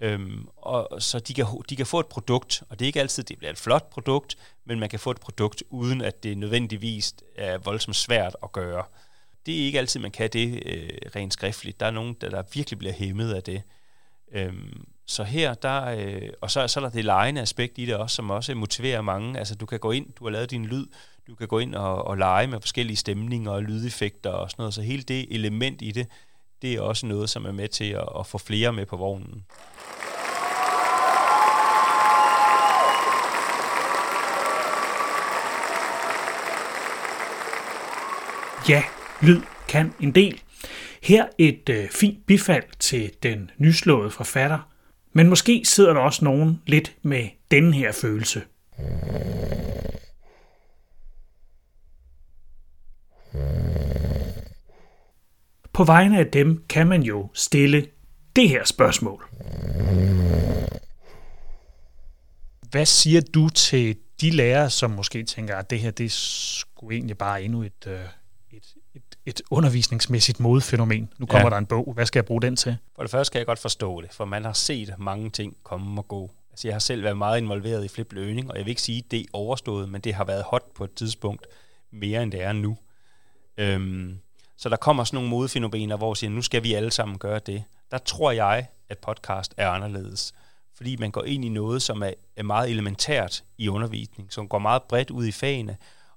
Øhm, 0.00 0.48
og 0.56 1.02
så 1.02 1.18
de 1.18 1.34
kan, 1.34 1.46
de 1.70 1.76
kan 1.76 1.86
få 1.86 2.00
et 2.00 2.06
produkt, 2.06 2.62
og 2.68 2.78
det 2.78 2.84
er 2.84 2.86
ikke 2.86 3.00
altid, 3.00 3.22
det 3.22 3.38
bliver 3.38 3.50
et 3.50 3.58
flot 3.58 3.90
produkt, 3.90 4.36
men 4.64 4.80
man 4.80 4.88
kan 4.88 5.00
få 5.00 5.10
et 5.10 5.20
produkt, 5.20 5.62
uden 5.70 6.00
at 6.00 6.22
det 6.22 6.38
nødvendigvis 6.38 7.14
er 7.36 7.58
voldsomt 7.58 7.96
svært 7.96 8.36
at 8.42 8.52
gøre. 8.52 8.84
Det 9.46 9.60
er 9.60 9.64
ikke 9.64 9.78
altid, 9.78 10.00
man 10.00 10.10
kan 10.10 10.30
det 10.32 10.62
øh, 10.66 10.90
rent 11.16 11.32
skriftligt. 11.32 11.80
Der 11.80 11.86
er 11.86 11.90
nogen, 11.90 12.16
der, 12.20 12.30
der 12.30 12.42
virkelig 12.54 12.78
bliver 12.78 12.94
hæmmet 12.94 13.34
af 13.34 13.42
det. 13.42 13.62
Øhm, 14.32 14.86
så 15.06 15.24
her, 15.24 15.54
der, 15.54 15.84
øh, 15.84 16.28
og 16.40 16.50
så, 16.50 16.68
så 16.68 16.80
er 16.80 16.84
der 16.84 16.90
det 16.90 17.04
lejende 17.04 17.40
aspekt 17.40 17.78
i 17.78 17.86
det 17.86 17.96
også, 17.96 18.16
som 18.16 18.30
også 18.30 18.54
motiverer 18.54 19.00
mange. 19.00 19.38
Altså 19.38 19.54
du 19.54 19.66
kan 19.66 19.78
gå 19.78 19.90
ind, 19.90 20.12
du 20.12 20.24
har 20.24 20.30
lavet 20.30 20.50
din 20.50 20.66
lyd, 20.66 20.86
du 21.26 21.34
kan 21.34 21.48
gå 21.48 21.58
ind 21.58 21.74
og, 21.74 22.04
og 22.04 22.18
lege 22.18 22.46
med 22.46 22.60
forskellige 22.60 22.96
stemninger 22.96 23.50
og 23.50 23.62
lydeffekter 23.62 24.30
og 24.30 24.50
sådan 24.50 24.62
noget. 24.62 24.74
Så 24.74 24.82
hele 24.82 25.02
det 25.02 25.26
element 25.34 25.82
i 25.82 25.90
det, 25.90 26.06
det 26.62 26.74
er 26.74 26.80
også 26.80 27.06
noget, 27.06 27.30
som 27.30 27.44
er 27.44 27.52
med 27.52 27.68
til 27.68 27.90
at, 27.90 28.08
at 28.18 28.26
få 28.26 28.38
flere 28.38 28.72
med 28.72 28.86
på 28.86 28.96
vognen. 28.96 29.44
Ja, 38.68 38.82
lyd 39.22 39.40
kan 39.68 39.92
en 40.00 40.12
del. 40.12 40.40
Her 41.02 41.26
et 41.38 41.68
øh, 41.68 41.88
fint 41.88 42.26
bifald 42.26 42.64
til 42.78 43.10
den 43.22 43.50
nyslåede 43.58 44.10
forfatter, 44.10 44.58
men 45.12 45.28
måske 45.28 45.62
sidder 45.64 45.92
der 45.92 46.00
også 46.00 46.24
nogen 46.24 46.62
lidt 46.66 46.96
med 47.02 47.28
den 47.50 47.74
her 47.74 47.92
følelse. 47.92 48.42
På 55.76 55.84
vegne 55.84 56.18
af 56.18 56.26
dem 56.26 56.64
kan 56.68 56.86
man 56.86 57.02
jo 57.02 57.30
stille 57.34 57.86
det 58.36 58.48
her 58.48 58.64
spørgsmål. 58.64 59.28
Hvad 62.70 62.86
siger 62.86 63.20
du 63.34 63.48
til 63.48 63.96
de 64.20 64.30
lærere, 64.30 64.70
som 64.70 64.90
måske 64.90 65.24
tænker, 65.24 65.56
at 65.56 65.70
det 65.70 65.80
her 65.80 65.90
det 65.90 66.06
er 66.06 66.10
sgu 66.10 66.90
egentlig 66.90 67.18
bare 67.18 67.42
endnu 67.42 67.62
et, 67.62 67.86
øh, 67.86 68.00
et, 68.50 68.74
et, 68.94 69.02
et 69.26 69.42
undervisningsmæssigt 69.50 70.40
modefænomen. 70.40 71.12
Nu 71.18 71.26
kommer 71.26 71.46
ja. 71.46 71.50
der 71.50 71.58
en 71.58 71.66
bog. 71.66 71.92
Hvad 71.94 72.06
skal 72.06 72.18
jeg 72.18 72.24
bruge 72.24 72.42
den 72.42 72.56
til? 72.56 72.76
For 72.96 73.02
det 73.02 73.10
første 73.10 73.32
kan 73.32 73.38
jeg 73.38 73.46
godt 73.46 73.58
forstå 73.58 74.00
det, 74.00 74.12
for 74.12 74.24
man 74.24 74.44
har 74.44 74.52
set 74.52 74.94
mange 74.98 75.30
ting 75.30 75.56
komme 75.62 76.00
og 76.00 76.08
gå. 76.08 76.30
Altså, 76.50 76.68
jeg 76.68 76.74
har 76.74 76.80
selv 76.80 77.02
været 77.02 77.16
meget 77.18 77.38
involveret 77.38 77.84
i 77.84 77.88
flip 77.88 78.12
learning, 78.12 78.50
og 78.50 78.56
jeg 78.56 78.64
vil 78.64 78.70
ikke 78.70 78.82
sige, 78.82 78.98
at 78.98 79.10
det 79.10 79.20
er 79.20 79.24
overstået, 79.32 79.88
men 79.88 80.00
det 80.00 80.14
har 80.14 80.24
været 80.24 80.42
hot 80.42 80.74
på 80.74 80.84
et 80.84 80.94
tidspunkt 80.94 81.46
mere 81.90 82.22
end 82.22 82.32
det 82.32 82.42
er 82.42 82.52
nu. 82.52 82.76
Øhm, 83.58 84.18
så 84.56 84.68
der 84.68 84.76
kommer 84.76 85.04
sådan 85.04 85.16
nogle 85.16 85.30
modefænomener, 85.30 85.96
hvor 85.96 86.14
siger, 86.14 86.30
nu 86.30 86.42
skal 86.42 86.62
vi 86.62 86.74
alle 86.74 86.90
sammen 86.90 87.18
gøre 87.18 87.38
det. 87.38 87.64
Der 87.90 87.98
tror 87.98 88.30
jeg, 88.30 88.66
at 88.88 88.98
podcast 88.98 89.54
er 89.56 89.68
anderledes. 89.68 90.34
Fordi 90.76 90.96
man 90.96 91.10
går 91.10 91.24
ind 91.24 91.44
i 91.44 91.48
noget, 91.48 91.82
som 91.82 92.02
er, 92.02 92.12
er 92.36 92.42
meget 92.42 92.70
elementært 92.70 93.44
i 93.58 93.68
undervisning, 93.68 94.32
som 94.32 94.48
går 94.48 94.58
meget 94.58 94.82
bredt 94.82 95.10
ud 95.10 95.26
i 95.26 95.32
fagene, 95.32 95.76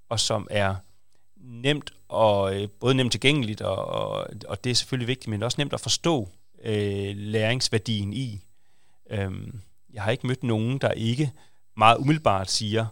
og 0.09 0.19
som 0.19 0.47
er 0.51 0.75
nemt 1.35 1.93
og 2.07 2.55
øh, 2.55 2.69
både 2.79 2.95
nemt 2.95 3.11
tilgængeligt, 3.11 3.61
og, 3.61 3.85
og, 3.85 4.27
og 4.47 4.63
det 4.63 4.69
er 4.69 4.75
selvfølgelig 4.75 5.07
vigtigt, 5.07 5.27
men 5.27 5.43
også 5.43 5.55
nemt 5.61 5.73
at 5.73 5.79
forstå 5.79 6.29
øh, 6.63 7.15
læringsværdien 7.15 8.13
i. 8.13 8.43
Øhm, 9.09 9.61
jeg 9.93 10.03
har 10.03 10.11
ikke 10.11 10.27
mødt 10.27 10.43
nogen, 10.43 10.77
der 10.77 10.91
ikke 10.91 11.31
meget 11.77 11.97
umiddelbart 11.97 12.51
siger, 12.51 12.85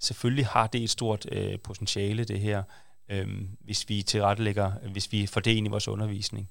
selvfølgelig 0.00 0.46
har 0.46 0.66
det 0.66 0.82
et 0.82 0.90
stort 0.90 1.26
øh, 1.32 1.58
potentiale, 1.58 2.24
det 2.24 2.40
her, 2.40 2.62
øhm, 3.08 3.48
hvis 3.60 3.88
vi 3.88 4.02
tilrettelægger, 4.02 4.72
hvis 4.92 5.12
vi 5.12 5.26
får 5.26 5.40
det 5.40 5.50
ind 5.50 5.66
i 5.66 5.70
vores 5.70 5.88
undervisning. 5.88 6.50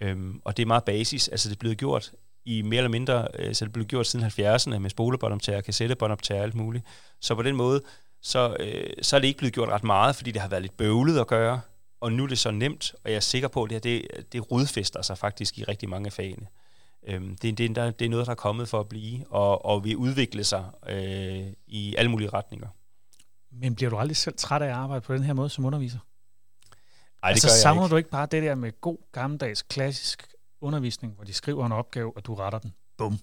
Øhm, 0.00 0.40
og 0.44 0.56
det 0.56 0.62
er 0.62 0.66
meget 0.66 0.84
basis, 0.84 1.28
altså 1.28 1.48
det 1.48 1.54
er 1.54 1.58
blevet 1.58 1.78
gjort 1.78 2.12
i 2.44 2.62
mere 2.62 2.78
eller 2.78 2.90
mindre, 2.90 3.28
øh, 3.38 3.54
så 3.54 3.64
det 3.64 3.72
blev 3.72 3.86
gjort 3.86 4.06
siden 4.06 4.26
70'erne 4.26 4.78
med 4.78 4.90
spolebåndoptager, 4.90 5.60
kassettebåndoptager 5.60 6.40
og 6.40 6.44
alt 6.44 6.54
muligt. 6.54 6.84
Så 7.20 7.34
på 7.34 7.42
den 7.42 7.56
måde, 7.56 7.82
så, 8.22 8.56
øh, 8.60 8.90
så 9.02 9.16
er 9.16 9.20
det 9.20 9.28
ikke 9.28 9.38
blevet 9.38 9.54
gjort 9.54 9.68
ret 9.68 9.84
meget, 9.84 10.16
fordi 10.16 10.30
det 10.30 10.42
har 10.42 10.48
været 10.48 10.62
lidt 10.62 10.76
bøvlet 10.76 11.18
at 11.18 11.26
gøre, 11.26 11.60
og 12.00 12.12
nu 12.12 12.22
er 12.22 12.28
det 12.28 12.38
så 12.38 12.50
nemt, 12.50 12.94
og 13.04 13.10
jeg 13.10 13.16
er 13.16 13.20
sikker 13.20 13.48
på, 13.48 13.62
at 13.62 13.70
det 13.70 13.74
her, 13.74 13.80
det, 13.80 14.32
det 14.32 14.50
rodfester 14.50 15.02
sig 15.02 15.18
faktisk 15.18 15.58
i 15.58 15.64
rigtig 15.64 15.88
mange 15.88 16.06
af 16.06 16.12
fagene. 16.12 16.46
Øhm, 17.06 17.36
det, 17.36 17.58
det, 17.58 17.76
der, 17.76 17.90
det 17.90 18.04
er 18.04 18.08
noget, 18.08 18.26
der 18.26 18.32
er 18.32 18.36
kommet 18.36 18.68
for 18.68 18.80
at 18.80 18.88
blive, 18.88 19.24
og, 19.30 19.64
og 19.64 19.84
vil 19.84 19.96
udvikle 19.96 20.44
sig 20.44 20.64
øh, 20.88 21.46
i 21.66 21.94
alle 21.98 22.10
mulige 22.10 22.28
retninger. 22.28 22.68
Men 23.52 23.74
bliver 23.74 23.90
du 23.90 23.96
aldrig 23.96 24.16
selv 24.16 24.34
træt 24.36 24.62
af 24.62 24.66
at 24.66 24.72
arbejde 24.72 25.00
på 25.00 25.14
den 25.14 25.22
her 25.22 25.32
måde 25.32 25.48
som 25.48 25.64
underviser? 25.64 25.98
Ej, 27.22 27.28
det 27.28 27.34
altså, 27.34 27.48
gør 27.48 27.52
jeg 27.52 27.62
savner 27.62 27.82
ikke. 27.82 27.92
du 27.92 27.96
ikke 27.96 28.10
bare 28.10 28.26
det 28.26 28.42
der 28.42 28.54
med 28.54 28.80
god, 28.80 28.98
gammeldags, 29.12 29.62
klassisk 29.62 30.34
undervisning, 30.60 31.14
hvor 31.14 31.24
de 31.24 31.32
skriver 31.32 31.66
en 31.66 31.72
opgave, 31.72 32.16
og 32.16 32.26
du 32.26 32.34
retter 32.34 32.58
den? 32.58 32.74
Bum. 32.98 33.18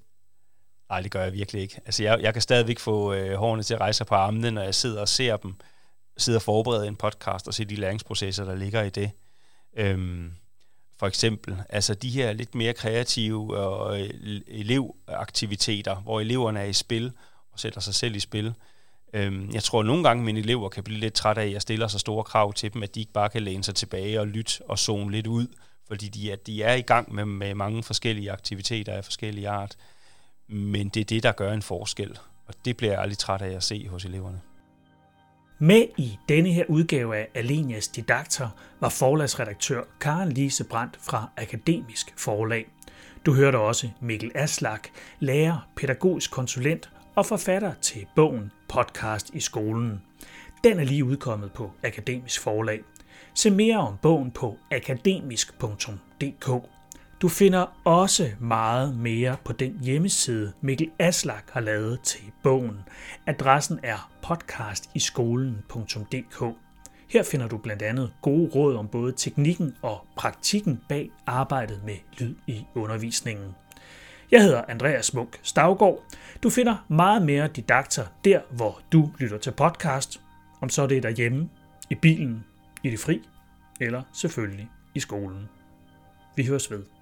Nej, 0.89 1.01
det 1.01 1.11
gør 1.11 1.23
jeg 1.23 1.33
virkelig 1.33 1.61
ikke. 1.61 1.81
Altså, 1.85 2.03
jeg, 2.03 2.21
jeg 2.21 2.33
kan 2.33 2.41
stadigvæk 2.41 2.79
få 2.79 3.13
øh, 3.13 3.33
hårene 3.33 3.63
til 3.63 3.73
at 3.73 3.81
rejse 3.81 4.05
på 4.05 4.15
armene, 4.15 4.51
når 4.51 4.61
jeg 4.61 4.75
sidder 4.75 5.01
og 5.01 5.07
ser 5.07 5.37
dem, 5.37 5.55
sidder 6.17 6.39
og 6.39 6.43
forbereder 6.43 6.83
en 6.83 6.95
podcast 6.95 7.47
og 7.47 7.53
ser 7.53 7.65
de 7.65 7.75
læringsprocesser, 7.75 8.45
der 8.45 8.55
ligger 8.55 8.83
i 8.83 8.89
det. 8.89 9.11
Øhm, 9.77 10.31
for 10.99 11.07
eksempel. 11.07 11.57
Altså 11.69 11.93
de 11.93 12.09
her 12.09 12.33
lidt 12.33 12.55
mere 12.55 12.73
kreative 12.73 13.57
og 13.57 14.01
øh, 14.01 14.09
elevaktiviteter, 14.47 15.95
hvor 15.95 16.19
eleverne 16.19 16.59
er 16.59 16.65
i 16.65 16.73
spil 16.73 17.11
og 17.51 17.59
sætter 17.59 17.81
sig 17.81 17.95
selv 17.95 18.15
i 18.15 18.19
spil. 18.19 18.53
Øhm, 19.13 19.49
jeg 19.53 19.63
tror 19.63 19.79
at 19.79 19.85
nogle 19.85 20.03
gange, 20.03 20.23
mine 20.23 20.39
elever 20.39 20.69
kan 20.69 20.83
blive 20.83 20.99
lidt 20.99 21.13
trætte 21.13 21.41
af, 21.41 21.45
at 21.45 21.51
jeg 21.51 21.61
stiller 21.61 21.87
så 21.87 21.99
store 21.99 22.23
krav 22.23 22.53
til 22.53 22.73
dem, 22.73 22.83
at 22.83 22.95
de 22.95 22.99
ikke 22.99 23.11
bare 23.11 23.29
kan 23.29 23.41
læne 23.41 23.63
sig 23.63 23.75
tilbage 23.75 24.19
og 24.19 24.27
lytte 24.27 24.53
og 24.69 24.79
zone 24.79 25.11
lidt 25.11 25.27
ud, 25.27 25.47
fordi 25.87 26.07
de 26.07 26.31
er, 26.31 26.35
de 26.35 26.63
er 26.63 26.73
i 26.73 26.81
gang 26.81 27.15
med, 27.15 27.25
med 27.25 27.55
mange 27.55 27.83
forskellige 27.83 28.31
aktiviteter 28.31 28.93
af 28.93 29.05
forskellige 29.05 29.49
art. 29.49 29.75
Men 30.47 30.89
det 30.89 30.99
er 31.01 31.05
det, 31.05 31.23
der 31.23 31.31
gør 31.31 31.53
en 31.53 31.61
forskel, 31.61 32.17
og 32.47 32.53
det 32.65 32.77
bliver 32.77 32.93
jeg 32.93 33.01
aldrig 33.01 33.17
træt 33.17 33.41
af 33.41 33.55
at 33.55 33.63
se 33.63 33.87
hos 33.87 34.05
eleverne. 34.05 34.41
Med 35.59 35.85
i 35.97 36.17
denne 36.29 36.53
her 36.53 36.65
udgave 36.69 37.15
af 37.17 37.27
Alenias 37.35 37.87
Didakter 37.87 38.49
var 38.79 38.89
forlagsredaktør 38.89 39.83
Karen 39.99 40.31
Lise 40.31 40.63
Brandt 40.63 40.99
fra 41.01 41.29
Akademisk 41.37 42.13
Forlag. 42.17 42.65
Du 43.25 43.33
hørte 43.33 43.57
også 43.57 43.89
Mikkel 44.01 44.31
Aslak, 44.35 44.87
lærer, 45.19 45.69
pædagogisk 45.77 46.31
konsulent 46.31 46.89
og 47.15 47.25
forfatter 47.25 47.73
til 47.81 48.05
bogen 48.15 48.51
Podcast 48.69 49.29
i 49.33 49.39
skolen. 49.39 50.01
Den 50.63 50.79
er 50.79 50.83
lige 50.83 51.05
udkommet 51.05 51.51
på 51.51 51.71
Akademisk 51.83 52.41
Forlag. 52.41 52.81
Se 53.33 53.51
mere 53.51 53.77
om 53.77 53.97
bogen 54.01 54.31
på 54.31 54.57
akademisk.dk. 54.71 56.49
Du 57.21 57.29
finder 57.29 57.65
også 57.83 58.31
meget 58.39 58.97
mere 58.97 59.37
på 59.45 59.53
den 59.53 59.79
hjemmeside, 59.83 60.53
Mikkel 60.61 60.91
Aslak 60.99 61.43
har 61.51 61.61
lavet 61.61 62.01
til 62.01 62.21
bogen. 62.43 62.79
Adressen 63.27 63.79
er 63.83 64.11
podcastiskolen.dk. 64.21 66.43
Her 67.09 67.23
finder 67.23 67.47
du 67.47 67.57
blandt 67.57 67.81
andet 67.81 68.13
gode 68.21 68.51
råd 68.55 68.75
om 68.75 68.87
både 68.87 69.11
teknikken 69.11 69.75
og 69.81 70.07
praktikken 70.15 70.81
bag 70.89 71.09
arbejdet 71.25 71.81
med 71.85 71.95
lyd 72.17 72.35
i 72.47 72.65
undervisningen. 72.75 73.55
Jeg 74.31 74.43
hedder 74.43 74.63
Andreas 74.67 75.13
Munk 75.13 75.39
Stavgård. 75.43 76.03
Du 76.43 76.49
finder 76.49 76.85
meget 76.87 77.21
mere 77.21 77.47
didakter 77.47 78.05
der, 78.25 78.41
hvor 78.51 78.81
du 78.91 79.11
lytter 79.19 79.37
til 79.37 79.51
podcast. 79.51 80.21
Om 80.61 80.69
så 80.69 80.87
det 80.87 80.97
er 80.97 81.01
derhjemme, 81.01 81.49
i 81.89 81.95
bilen, 81.95 82.45
i 82.83 82.89
det 82.89 82.99
fri, 82.99 83.21
eller 83.79 84.01
selvfølgelig 84.13 84.69
i 84.95 84.99
skolen. 84.99 85.49
Vi 86.35 86.45
høres 86.45 86.71
ved. 86.71 86.96